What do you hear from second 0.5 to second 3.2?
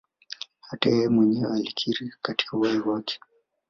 Hata yeye mwenyewe alikiri katika uhai wake